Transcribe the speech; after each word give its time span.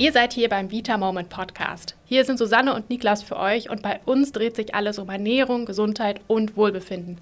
Ihr 0.00 0.12
seid 0.12 0.32
hier 0.32 0.48
beim 0.48 0.70
Vita 0.70 0.96
Moment 0.96 1.28
Podcast. 1.28 1.94
Hier 2.06 2.24
sind 2.24 2.38
Susanne 2.38 2.72
und 2.74 2.88
Niklas 2.88 3.22
für 3.22 3.36
euch 3.36 3.68
und 3.68 3.82
bei 3.82 4.00
uns 4.06 4.32
dreht 4.32 4.56
sich 4.56 4.74
alles 4.74 4.98
um 4.98 5.10
Ernährung, 5.10 5.66
Gesundheit 5.66 6.22
und 6.26 6.56
Wohlbefinden. 6.56 7.18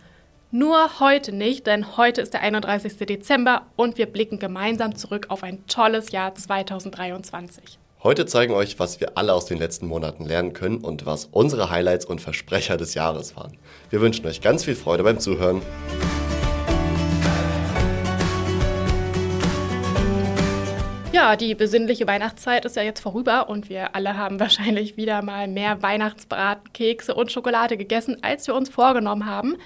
Nur 0.52 1.00
heute 1.00 1.32
nicht, 1.32 1.66
denn 1.66 1.96
heute 1.96 2.20
ist 2.20 2.34
der 2.34 2.42
31. 2.42 2.96
Dezember 2.98 3.62
und 3.74 3.98
wir 3.98 4.06
blicken 4.06 4.38
gemeinsam 4.38 4.94
zurück 4.94 5.26
auf 5.28 5.42
ein 5.42 5.66
tolles 5.66 6.12
Jahr 6.12 6.36
2023. 6.36 7.80
Heute 8.04 8.26
zeigen 8.26 8.54
euch, 8.54 8.78
was 8.78 9.00
wir 9.00 9.18
alle 9.18 9.34
aus 9.34 9.46
den 9.46 9.58
letzten 9.58 9.88
Monaten 9.88 10.24
lernen 10.24 10.52
können 10.52 10.78
und 10.78 11.04
was 11.04 11.24
unsere 11.32 11.70
Highlights 11.70 12.06
und 12.06 12.20
Versprecher 12.20 12.76
des 12.76 12.94
Jahres 12.94 13.34
waren. 13.34 13.58
Wir 13.90 14.00
wünschen 14.00 14.24
euch 14.24 14.40
ganz 14.40 14.62
viel 14.62 14.76
Freude 14.76 15.02
beim 15.02 15.18
Zuhören. 15.18 15.62
Ja, 21.10 21.36
die 21.36 21.54
besinnliche 21.54 22.06
Weihnachtszeit 22.06 22.66
ist 22.66 22.76
ja 22.76 22.82
jetzt 22.82 23.00
vorüber 23.00 23.48
und 23.48 23.70
wir 23.70 23.94
alle 23.94 24.18
haben 24.18 24.38
wahrscheinlich 24.40 24.98
wieder 24.98 25.22
mal 25.22 25.48
mehr 25.48 25.82
Weihnachtsbraten, 25.82 26.72
Kekse 26.74 27.14
und 27.14 27.32
Schokolade 27.32 27.78
gegessen, 27.78 28.18
als 28.22 28.46
wir 28.46 28.54
uns 28.54 28.68
vorgenommen 28.68 29.24
haben. 29.24 29.56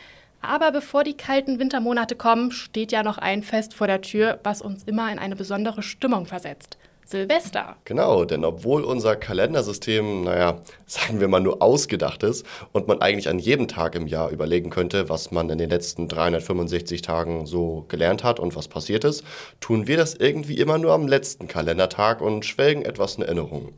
Aber 0.40 0.70
bevor 0.70 1.02
die 1.02 1.16
kalten 1.16 1.58
Wintermonate 1.58 2.14
kommen, 2.14 2.52
steht 2.52 2.92
ja 2.92 3.02
noch 3.02 3.18
ein 3.18 3.42
Fest 3.42 3.74
vor 3.74 3.88
der 3.88 4.02
Tür, 4.02 4.38
was 4.44 4.62
uns 4.62 4.84
immer 4.84 5.10
in 5.10 5.18
eine 5.18 5.34
besondere 5.36 5.82
Stimmung 5.82 6.26
versetzt. 6.26 6.78
Silvester. 7.12 7.76
Genau, 7.84 8.24
denn 8.24 8.44
obwohl 8.44 8.82
unser 8.82 9.16
Kalendersystem, 9.16 10.24
naja, 10.24 10.60
sagen 10.86 11.20
wir 11.20 11.28
mal 11.28 11.40
nur 11.40 11.62
ausgedacht 11.62 12.22
ist 12.22 12.44
und 12.72 12.88
man 12.88 13.00
eigentlich 13.00 13.28
an 13.28 13.38
jedem 13.38 13.68
Tag 13.68 13.94
im 13.94 14.06
Jahr 14.06 14.30
überlegen 14.30 14.70
könnte, 14.70 15.08
was 15.08 15.30
man 15.30 15.48
in 15.50 15.58
den 15.58 15.70
letzten 15.70 16.08
365 16.08 17.02
Tagen 17.02 17.46
so 17.46 17.84
gelernt 17.88 18.24
hat 18.24 18.40
und 18.40 18.56
was 18.56 18.66
passiert 18.66 19.04
ist, 19.04 19.24
tun 19.60 19.86
wir 19.86 19.96
das 19.96 20.14
irgendwie 20.14 20.58
immer 20.58 20.78
nur 20.78 20.92
am 20.92 21.06
letzten 21.06 21.46
Kalendertag 21.46 22.20
und 22.20 22.44
schwelgen 22.44 22.84
etwas 22.84 23.16
in 23.16 23.22
Erinnerung. 23.22 23.74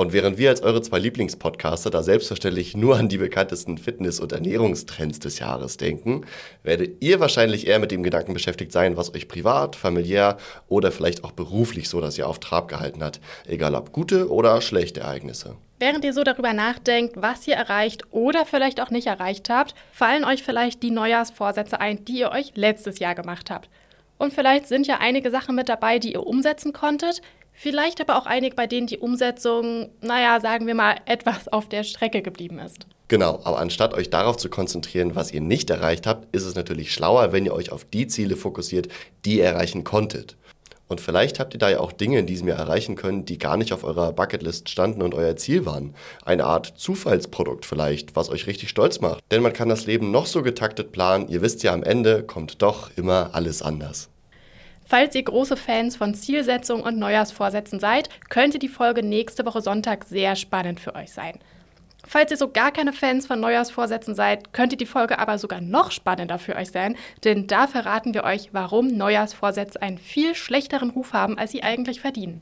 Und 0.00 0.12
während 0.12 0.38
wir 0.38 0.50
als 0.50 0.62
eure 0.62 0.80
zwei 0.80 1.00
Lieblingspodcaster 1.00 1.90
da 1.90 2.04
selbstverständlich 2.04 2.76
nur 2.76 2.96
an 2.96 3.08
die 3.08 3.18
bekanntesten 3.18 3.78
Fitness- 3.78 4.20
und 4.20 4.30
Ernährungstrends 4.30 5.18
des 5.18 5.40
Jahres 5.40 5.76
denken, 5.76 6.24
werdet 6.62 7.02
ihr 7.02 7.18
wahrscheinlich 7.18 7.66
eher 7.66 7.80
mit 7.80 7.90
dem 7.90 8.04
Gedanken 8.04 8.32
beschäftigt 8.32 8.70
sein, 8.70 8.96
was 8.96 9.12
euch 9.12 9.26
privat, 9.26 9.74
familiär 9.74 10.36
oder 10.68 10.92
vielleicht 10.92 11.24
auch 11.24 11.32
beruflich 11.32 11.88
so 11.88 12.00
das 12.00 12.16
Jahr 12.16 12.28
auf 12.28 12.38
Trab 12.38 12.68
gehalten 12.68 13.02
hat, 13.02 13.18
egal 13.48 13.74
ob 13.74 13.90
gute 13.90 14.30
oder 14.30 14.60
schlechte 14.60 15.00
Ereignisse. 15.00 15.56
Während 15.80 16.04
ihr 16.04 16.12
so 16.12 16.22
darüber 16.22 16.52
nachdenkt, 16.52 17.14
was 17.16 17.48
ihr 17.48 17.56
erreicht 17.56 18.04
oder 18.12 18.46
vielleicht 18.46 18.80
auch 18.80 18.90
nicht 18.90 19.08
erreicht 19.08 19.50
habt, 19.50 19.74
fallen 19.90 20.24
euch 20.24 20.44
vielleicht 20.44 20.84
die 20.84 20.92
Neujahrsvorsätze 20.92 21.80
ein, 21.80 22.04
die 22.04 22.20
ihr 22.20 22.30
euch 22.30 22.52
letztes 22.54 23.00
Jahr 23.00 23.16
gemacht 23.16 23.50
habt. 23.50 23.68
Und 24.16 24.32
vielleicht 24.32 24.68
sind 24.68 24.86
ja 24.86 24.98
einige 25.00 25.32
Sachen 25.32 25.56
mit 25.56 25.68
dabei, 25.68 25.98
die 25.98 26.12
ihr 26.12 26.24
umsetzen 26.24 26.72
konntet, 26.72 27.20
Vielleicht 27.60 28.00
aber 28.00 28.16
auch 28.16 28.26
einige, 28.26 28.54
bei 28.54 28.68
denen 28.68 28.86
die 28.86 28.98
Umsetzung, 28.98 29.88
naja, 30.00 30.38
sagen 30.38 30.68
wir 30.68 30.76
mal, 30.76 30.94
etwas 31.06 31.48
auf 31.48 31.68
der 31.68 31.82
Strecke 31.82 32.22
geblieben 32.22 32.60
ist. 32.60 32.86
Genau, 33.08 33.40
aber 33.42 33.58
anstatt 33.58 33.94
euch 33.94 34.10
darauf 34.10 34.36
zu 34.36 34.48
konzentrieren, 34.48 35.16
was 35.16 35.32
ihr 35.32 35.40
nicht 35.40 35.68
erreicht 35.68 36.06
habt, 36.06 36.32
ist 36.32 36.44
es 36.44 36.54
natürlich 36.54 36.94
schlauer, 36.94 37.32
wenn 37.32 37.44
ihr 37.44 37.52
euch 37.52 37.72
auf 37.72 37.84
die 37.84 38.06
Ziele 38.06 38.36
fokussiert, 38.36 38.86
die 39.24 39.38
ihr 39.38 39.44
erreichen 39.44 39.82
konntet. 39.82 40.36
Und 40.86 41.00
vielleicht 41.00 41.40
habt 41.40 41.52
ihr 41.52 41.58
da 41.58 41.68
ja 41.68 41.80
auch 41.80 41.90
Dinge 41.90 42.20
in 42.20 42.26
diesem 42.26 42.46
Jahr 42.46 42.60
erreichen 42.60 42.94
können, 42.94 43.24
die 43.24 43.38
gar 43.38 43.56
nicht 43.56 43.72
auf 43.72 43.82
eurer 43.82 44.12
Bucketlist 44.12 44.68
standen 44.68 45.02
und 45.02 45.16
euer 45.16 45.34
Ziel 45.34 45.66
waren. 45.66 45.96
Eine 46.24 46.44
Art 46.44 46.74
Zufallsprodukt 46.76 47.66
vielleicht, 47.66 48.14
was 48.14 48.30
euch 48.30 48.46
richtig 48.46 48.68
stolz 48.68 49.00
macht. 49.00 49.20
Denn 49.32 49.42
man 49.42 49.52
kann 49.52 49.68
das 49.68 49.84
Leben 49.84 50.12
noch 50.12 50.26
so 50.26 50.44
getaktet 50.44 50.92
planen, 50.92 51.26
ihr 51.26 51.42
wisst 51.42 51.64
ja, 51.64 51.72
am 51.72 51.82
Ende 51.82 52.22
kommt 52.22 52.62
doch 52.62 52.90
immer 52.96 53.30
alles 53.32 53.62
anders. 53.62 54.10
Falls 54.88 55.14
ihr 55.14 55.22
große 55.22 55.58
Fans 55.58 55.96
von 55.96 56.14
Zielsetzungen 56.14 56.82
und 56.82 56.98
Neujahrsvorsätzen 56.98 57.78
seid, 57.78 58.08
könnte 58.30 58.58
die 58.58 58.70
Folge 58.70 59.02
nächste 59.02 59.44
Woche 59.44 59.60
Sonntag 59.60 60.04
sehr 60.04 60.34
spannend 60.34 60.80
für 60.80 60.94
euch 60.94 61.12
sein. 61.12 61.38
Falls 62.06 62.30
ihr 62.30 62.38
so 62.38 62.48
gar 62.48 62.72
keine 62.72 62.94
Fans 62.94 63.26
von 63.26 63.38
Neujahrsvorsätzen 63.38 64.14
seid, 64.14 64.54
könnte 64.54 64.78
die 64.78 64.86
Folge 64.86 65.18
aber 65.18 65.36
sogar 65.36 65.60
noch 65.60 65.90
spannender 65.90 66.38
für 66.38 66.56
euch 66.56 66.70
sein, 66.70 66.96
denn 67.22 67.46
da 67.46 67.66
verraten 67.66 68.14
wir 68.14 68.24
euch, 68.24 68.48
warum 68.52 68.86
Neujahrsvorsätze 68.86 69.82
einen 69.82 69.98
viel 69.98 70.34
schlechteren 70.34 70.88
Ruf 70.88 71.12
haben, 71.12 71.36
als 71.36 71.50
sie 71.50 71.62
eigentlich 71.62 72.00
verdienen. 72.00 72.40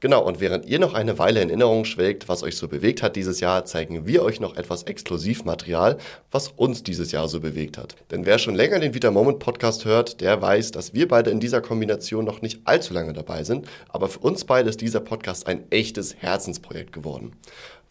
Genau, 0.00 0.22
und 0.22 0.40
während 0.40 0.66
ihr 0.66 0.78
noch 0.78 0.92
eine 0.92 1.18
Weile 1.18 1.40
in 1.40 1.48
Erinnerung 1.48 1.86
schwelgt, 1.86 2.28
was 2.28 2.42
euch 2.42 2.58
so 2.58 2.68
bewegt 2.68 3.02
hat 3.02 3.16
dieses 3.16 3.40
Jahr, 3.40 3.64
zeigen 3.64 4.06
wir 4.06 4.22
euch 4.22 4.40
noch 4.40 4.54
etwas 4.56 4.82
Exklusivmaterial, 4.82 5.96
was 6.30 6.48
uns 6.48 6.82
dieses 6.82 7.12
Jahr 7.12 7.28
so 7.28 7.40
bewegt 7.40 7.78
hat. 7.78 7.96
Denn 8.10 8.26
wer 8.26 8.38
schon 8.38 8.54
länger 8.54 8.78
den 8.78 8.92
Vita 8.92 9.10
Moment 9.10 9.38
Podcast 9.38 9.86
hört, 9.86 10.20
der 10.20 10.42
weiß, 10.42 10.70
dass 10.72 10.92
wir 10.92 11.08
beide 11.08 11.30
in 11.30 11.40
dieser 11.40 11.62
Kombination 11.62 12.26
noch 12.26 12.42
nicht 12.42 12.60
allzu 12.66 12.92
lange 12.92 13.14
dabei 13.14 13.42
sind, 13.42 13.66
aber 13.88 14.08
für 14.08 14.18
uns 14.18 14.44
beide 14.44 14.68
ist 14.68 14.82
dieser 14.82 15.00
Podcast 15.00 15.46
ein 15.46 15.64
echtes 15.70 16.14
Herzensprojekt 16.16 16.92
geworden. 16.92 17.32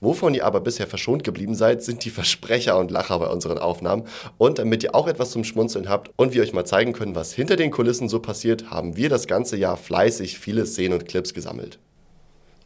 Wovon 0.02 0.34
ihr 0.34 0.46
aber 0.46 0.60
bisher 0.60 0.88
verschont 0.88 1.24
geblieben 1.24 1.56
seid, 1.56 1.82
sind 1.82 2.04
die 2.04 2.10
Versprecher 2.10 2.78
und 2.78 2.92
Lacher 2.92 3.18
bei 3.20 3.28
unseren 3.28 3.58
Aufnahmen. 3.58 4.04
Und 4.38 4.60
damit 4.60 4.84
ihr 4.84 4.94
auch 4.94 5.08
etwas 5.08 5.32
zum 5.32 5.44
Schmunzeln 5.44 5.88
habt 5.88 6.12
und 6.18 6.34
wir 6.34 6.44
euch 6.44 6.54
mal 6.54 6.66
zeigen 6.66 6.94
können, 6.94 7.16
was 7.16 7.34
hinter 7.34 7.56
den 7.56 7.72
Kulissen 7.72 8.10
so 8.10 8.20
passiert, 8.20 8.70
haben 8.70 8.98
wir 8.98 9.10
das 9.10 9.28
ganze 9.28 9.58
Jahr 9.58 9.78
fleißig 9.78 10.38
viele 10.38 10.66
Szenen 10.66 11.00
und 11.00 11.08
Clips 11.08 11.34
gesammelt. 11.34 11.80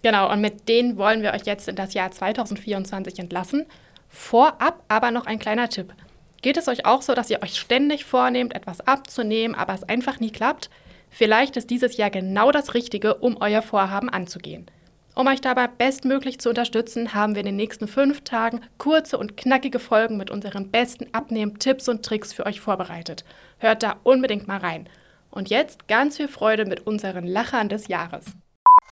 Genau, 0.02 0.32
und 0.32 0.42
mit 0.42 0.68
denen 0.70 0.98
wollen 0.98 1.22
wir 1.22 1.34
euch 1.34 1.46
jetzt 1.46 1.68
in 1.68 1.76
das 1.76 1.94
Jahr 1.94 2.10
2024 2.10 3.20
entlassen. 3.20 3.66
Vorab 4.08 4.84
aber 4.88 5.12
noch 5.12 5.26
ein 5.26 5.40
kleiner 5.40 5.70
Tipp. 5.70 5.94
Geht 6.42 6.58
es 6.58 6.68
euch 6.68 6.86
auch 6.86 7.02
so, 7.02 7.14
dass 7.14 7.30
ihr 7.30 7.44
euch 7.44 7.56
ständig 7.56 8.06
vornehmt, 8.06 8.56
etwas 8.56 8.80
abzunehmen, 8.82 9.56
aber 9.56 9.74
es 9.74 9.84
einfach 9.84 10.20
nie 10.20 10.32
klappt? 10.32 10.70
Vielleicht 11.10 11.58
ist 11.58 11.70
dieses 11.70 11.98
Jahr 11.98 12.10
genau 12.10 12.52
das 12.52 12.74
Richtige, 12.74 13.16
um 13.16 13.38
euer 13.42 13.62
Vorhaben 13.62 14.10
anzugehen. 14.10 14.68
Um 15.16 15.28
euch 15.28 15.42
dabei 15.42 15.68
bestmöglich 15.68 16.40
zu 16.40 16.50
unterstützen, 16.50 17.14
haben 17.14 17.36
wir 17.36 17.42
in 17.42 17.47
den 17.47 17.56
nächsten 17.56 17.88
fünf 17.88 18.22
Tagen 18.22 18.62
kurze 18.78 19.18
und 19.18 19.36
knackige 19.36 19.80
Folgen 19.80 20.18
mit 20.18 20.30
unseren 20.30 20.72
besten 20.72 21.08
Abnehmen-Tipps 21.14 21.90
und 21.90 22.06
Tricks 22.06 22.31
für 22.31 22.46
euch 22.46 22.62
vorbereitet. 22.62 23.25
Hört 23.58 23.84
da 23.84 24.00
unbedingt 24.03 24.48
mal 24.48 24.59
rein. 24.59 24.88
Und 25.31 25.50
jetzt 25.50 25.88
ganz 25.88 26.18
viel 26.18 26.28
Freude 26.28 26.66
mit 26.66 26.88
unseren 26.88 27.28
Lachern 27.28 27.69
des 27.69 27.88
Jahres. 27.88 28.25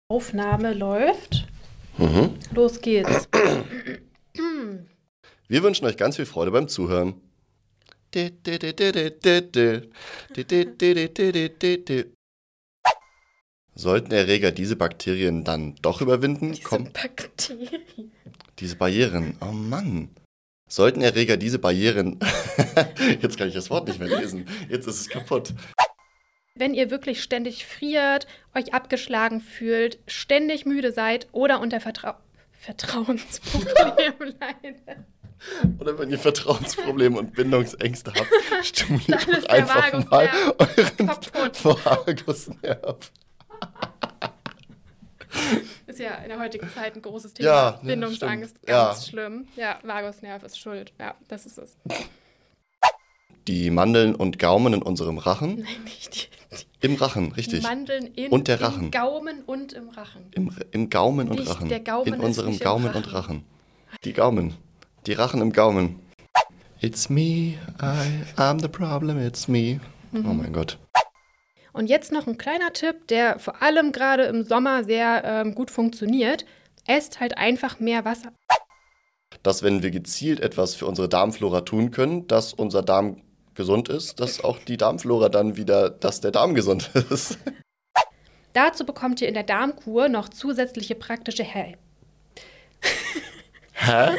Aufnahme 0.09 0.75
läuft. 0.75 1.47
Mhm. 1.99 2.35
Los 2.53 2.81
geht's. 2.81 3.29
Wir 5.49 5.63
wünschen 5.63 5.87
euch 5.87 5.97
ganz 5.97 6.17
viel 6.17 6.27
Freude 6.27 6.51
beim 6.51 6.69
Zuhören. 6.69 7.21
Sollten 13.77 14.13
Erreger 14.13 14.51
diese 14.51 14.75
Bakterien 14.75 15.45
dann 15.45 15.77
doch 15.83 16.01
überwinden? 16.01 16.53
Diese 16.53 16.63
Komm. 16.63 16.93
Bakterien. 16.93 18.11
Diese 18.59 18.75
Barrieren. 18.75 19.37
Oh 19.41 19.53
Mann. 19.53 20.09
Sollten 20.69 21.03
Erreger 21.03 21.37
diese 21.37 21.61
Barrieren. 21.61 22.19
Jetzt 23.21 23.39
kann 23.39 23.47
ich 23.49 23.55
das 23.55 23.71
Wort 23.71 23.87
nicht 23.87 24.01
mehr 24.01 24.09
lesen. 24.09 24.47
Jetzt 24.69 24.89
ist 24.89 25.01
es 25.03 25.09
kaputt 25.09 25.53
wenn 26.57 26.75
ihr 26.75 26.91
wirklich 26.91 27.23
ständig 27.23 27.67
friert, 27.67 28.27
euch 28.55 28.75
abgeschlagen 28.75 29.41
fühlt, 29.41 29.99
ständig 30.07 30.67
müde 30.67 30.93
seid 30.93 31.29
oder 31.33 31.61
unter 31.61 31.81
Vertra 31.81 32.21
Vertrauensproblemen 32.59 34.35
leidet. 34.41 35.05
Oder 35.79 35.99
wenn 35.99 36.11
ihr 36.11 36.19
Vertrauensprobleme 36.19 37.19
und 37.19 37.35
Bindungsängste 37.35 38.13
habt, 38.15 38.31
stimuliert 38.67 39.51
einfach 39.51 40.11
mal 40.11 40.31
euren 40.59 41.09
Vagusnerv. 41.63 43.13
Ist 45.87 45.99
ja 45.99 46.15
in 46.17 46.29
der 46.29 46.39
heutigen 46.39 46.69
Zeit 46.71 46.97
ein 46.97 47.03
großes 47.03 47.35
Thema. 47.35 47.49
Ja, 47.49 47.71
Bindungsangst, 47.83 48.57
stimmt. 48.57 48.67
ganz 48.67 49.05
ja. 49.05 49.09
schlimm. 49.11 49.49
Ja, 49.57 49.79
Vagusnerv 49.83 50.43
ist 50.43 50.59
schuld. 50.59 50.93
Ja, 50.99 51.15
das 51.29 51.47
ist 51.47 51.59
es. 51.59 51.77
Die 53.49 53.71
Mandeln 53.71 54.15
und 54.15 54.39
Gaumen 54.39 54.75
in 54.75 54.83
unserem 54.83 55.19
Rachen. 55.19 55.57
Nein, 55.61 55.85
nicht 55.85 56.31
die 56.83 56.87
im 56.87 56.95
Rachen, 56.95 57.33
richtig. 57.33 57.63
Mandeln 57.63 58.07
in, 58.15 58.31
und 58.31 58.49
der 58.49 58.61
Rachen. 58.61 58.85
Im 58.85 58.91
Gaumen 58.91 59.43
und 59.45 59.73
im 59.73 59.89
Rachen. 59.89 60.27
Im, 60.33 60.51
im 60.71 60.91
Gaumen 60.91 61.29
und 61.29 61.41
Nicht, 61.41 61.51
Rachen. 61.51 61.69
Der 61.69 61.81
Gaumen 61.81 62.15
in 62.15 62.21
unserem 62.21 62.59
Gaumen 62.59 62.93
und 62.93 63.13
Rachen. 63.13 63.45
Die 64.05 64.13
Gaumen. 64.13 64.55
Die 65.07 65.13
Rachen 65.13 65.41
im 65.41 65.53
Gaumen. 65.53 66.01
It's 66.81 67.09
me, 67.09 67.55
I 67.81 68.23
am 68.37 68.59
the 68.59 68.69
problem, 68.69 69.19
it's 69.19 69.49
me. 69.49 69.81
Mhm. 70.13 70.31
Oh 70.31 70.35
mein 70.35 70.53
Gott. 70.53 70.79
Und 71.77 71.89
jetzt 71.89 72.11
noch 72.11 72.27
ein 72.27 72.39
kleiner 72.39 72.73
Tipp, 72.73 73.07
der 73.09 73.39
vor 73.39 73.61
allem 73.61 73.93
gerade 73.93 74.23
im 74.23 74.43
Sommer 74.45 74.83
sehr 74.85 75.23
ähm, 75.27 75.55
gut 75.55 75.71
funktioniert. 75.71 76.47
Esst 76.87 77.21
halt 77.21 77.37
einfach 77.37 77.81
mehr 77.81 78.07
Wasser. 78.07 78.33
Dass 79.43 79.63
wenn 79.63 79.83
wir 79.83 79.91
gezielt 79.91 80.41
etwas 80.41 80.75
für 80.75 80.87
unsere 80.87 81.07
Darmflora 81.07 81.61
tun 81.61 81.91
können, 81.91 82.27
dass 82.29 82.55
unser 82.55 82.81
Darm 82.81 83.21
gesund 83.53 83.91
ist, 83.91 84.21
dass 84.21 84.43
auch 84.43 84.59
die 84.59 84.79
Darmflora 84.79 85.29
dann 85.29 85.59
wieder, 85.59 85.91
dass 85.91 86.23
der 86.23 86.31
Darm 86.31 86.55
gesund 86.55 86.91
ist. 87.11 87.37
Dazu 88.55 88.87
bekommt 88.87 89.21
ihr 89.21 89.29
in 89.29 89.35
der 89.35 89.43
Darmkur 89.43 90.09
noch 90.09 90.31
zusätzliche 90.31 90.95
praktische 90.95 91.45
Hä? 91.45 91.77
Hä? 93.75 94.17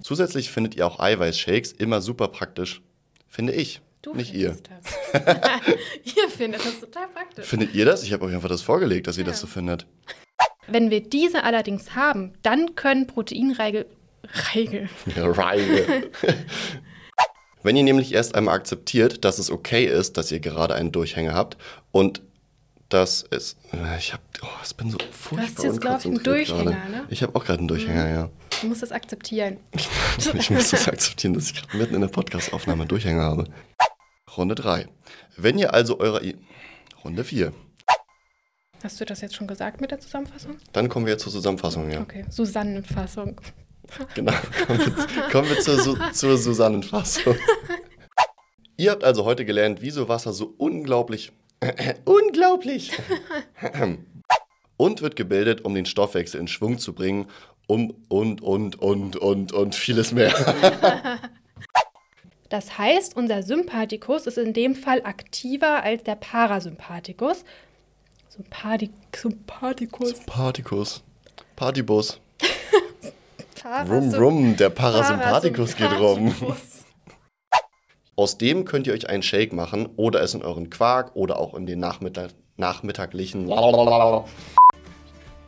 Zusätzlich 0.00 0.52
findet 0.52 0.76
ihr 0.76 0.86
auch 0.86 1.00
Eiweißshakes 1.00 1.72
immer 1.72 2.00
super 2.00 2.28
praktisch. 2.28 2.82
Finde 3.26 3.52
ich. 3.52 3.80
Du 4.00 4.14
nicht 4.14 4.32
ihr. 4.32 4.50
Das. 4.50 4.94
ihr 6.04 6.28
findet 6.28 6.64
das 6.64 6.80
total 6.80 7.08
praktisch. 7.08 7.46
Findet 7.46 7.74
ihr 7.74 7.84
das? 7.84 8.02
Ich 8.02 8.12
habe 8.12 8.24
euch 8.24 8.34
einfach 8.34 8.48
das 8.48 8.62
vorgelegt, 8.62 9.06
dass 9.06 9.16
ihr 9.16 9.24
ja. 9.24 9.30
das 9.30 9.40
so 9.40 9.46
findet. 9.46 9.86
Wenn 10.68 10.90
wir 10.90 11.00
diese 11.00 11.44
allerdings 11.44 11.94
haben, 11.94 12.32
dann 12.42 12.74
können 12.74 13.06
proteinreiche 13.06 13.86
Reige. 14.54 14.88
Reige. 15.16 16.10
Wenn 17.62 17.76
ihr 17.76 17.82
nämlich 17.82 18.12
erst 18.14 18.34
einmal 18.34 18.54
akzeptiert, 18.54 19.24
dass 19.24 19.38
es 19.38 19.50
okay 19.50 19.86
ist, 19.86 20.16
dass 20.16 20.30
ihr 20.30 20.40
gerade 20.40 20.74
einen 20.74 20.92
Durchhänger 20.92 21.34
habt 21.34 21.56
und 21.90 22.22
dass 22.88 23.24
es. 23.30 23.56
Ich 23.98 24.12
hab, 24.12 24.20
oh, 24.42 24.46
ich 24.64 24.76
bin 24.76 24.90
so 24.90 24.98
furchtbar 25.10 25.48
hast 25.48 25.64
jetzt, 25.64 25.80
glaub 25.80 25.98
ich, 25.98 26.06
einen 26.06 26.22
Durchhänger, 26.22 26.70
gerade. 26.70 26.90
ne? 26.90 27.04
Ich 27.08 27.22
habe 27.22 27.34
auch 27.34 27.44
gerade 27.44 27.58
einen 27.58 27.68
Durchhänger, 27.68 28.08
ja. 28.08 28.30
Du 28.60 28.68
musst 28.68 28.82
das 28.82 28.92
akzeptieren. 28.92 29.58
Ich 30.38 30.50
muss 30.50 30.70
das 30.70 30.88
akzeptieren, 30.88 31.34
dass 31.34 31.50
ich 31.50 31.54
gerade 31.54 31.76
mitten 31.76 31.94
in 31.94 32.00
der 32.00 32.08
Podcast-Aufnahme 32.08 32.82
einen 32.82 32.88
Durchhänger 32.88 33.22
habe. 33.22 33.44
Runde 34.36 34.54
3. 34.54 34.86
Wenn 35.36 35.58
ihr 35.58 35.72
also 35.74 35.98
eure. 36.00 36.24
I 36.24 36.36
Runde 37.04 37.24
4. 37.24 37.52
Hast 38.82 39.00
du 39.00 39.04
das 39.04 39.20
jetzt 39.20 39.34
schon 39.34 39.46
gesagt 39.46 39.80
mit 39.80 39.90
der 39.90 39.98
Zusammenfassung? 40.00 40.56
Dann 40.72 40.88
kommen 40.88 41.06
wir 41.06 41.12
jetzt 41.12 41.22
zur 41.22 41.32
Zusammenfassung, 41.32 41.90
ja. 41.90 42.00
Okay, 42.00 42.24
Susannenfassung. 42.28 43.40
Genau. 44.14 44.32
Kommen 44.66 44.78
wir, 44.80 45.22
kommen 45.30 45.48
wir 45.48 45.60
zur, 45.60 45.78
Su 45.78 45.96
zur 46.12 46.36
Susannenfassung. 46.36 47.36
Ihr 48.76 48.90
habt 48.90 49.04
also 49.04 49.24
heute 49.24 49.44
gelernt, 49.44 49.80
wieso 49.80 50.08
Wasser 50.08 50.32
so 50.32 50.54
unglaublich. 50.58 51.32
unglaublich! 52.04 52.92
und 54.76 55.02
wird 55.02 55.16
gebildet, 55.16 55.64
um 55.64 55.74
den 55.74 55.86
Stoffwechsel 55.86 56.40
in 56.40 56.48
Schwung 56.48 56.78
zu 56.78 56.92
bringen, 56.92 57.26
um 57.66 57.94
und, 58.08 58.42
und, 58.42 58.76
und, 58.80 59.16
und, 59.16 59.52
und 59.52 59.74
vieles 59.74 60.12
mehr. 60.12 60.32
Das 62.48 62.78
heißt, 62.78 63.16
unser 63.16 63.42
Sympathikus 63.42 64.26
ist 64.26 64.38
in 64.38 64.52
dem 64.52 64.74
Fall 64.74 65.02
aktiver 65.04 65.82
als 65.82 66.02
der 66.04 66.14
Parasympathikus. 66.14 67.44
Sympathi 68.28 68.90
Sympathikus. 69.14 70.14
Partikus. 70.26 71.02
Partybus. 71.56 72.20
Parasym- 73.62 73.88
Rum, 73.90 74.14
rum, 74.14 74.56
der 74.56 74.70
Parasympathikus 74.70 75.74
geht 75.76 75.90
rum. 75.92 76.32
Parasympathikus. 76.32 76.84
Aus 78.18 78.38
dem 78.38 78.64
könnt 78.64 78.86
ihr 78.86 78.94
euch 78.94 79.08
einen 79.10 79.22
Shake 79.22 79.52
machen 79.52 79.88
oder 79.96 80.22
es 80.22 80.32
in 80.34 80.42
euren 80.42 80.70
Quark 80.70 81.14
oder 81.16 81.38
auch 81.38 81.54
in 81.54 81.66
den 81.66 81.80
Nachmittag 81.80 82.30
nachmittaglichen. 82.56 83.46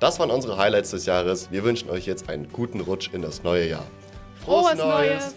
Das 0.00 0.18
waren 0.18 0.30
unsere 0.30 0.58
Highlights 0.58 0.90
des 0.90 1.06
Jahres. 1.06 1.50
Wir 1.50 1.64
wünschen 1.64 1.88
euch 1.88 2.04
jetzt 2.06 2.28
einen 2.28 2.52
guten 2.52 2.80
Rutsch 2.80 3.08
in 3.12 3.22
das 3.22 3.42
neue 3.42 3.68
Jahr. 3.68 3.84
Frohes 4.44 4.74
Neues! 4.74 5.34